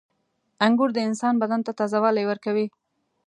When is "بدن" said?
1.41-1.59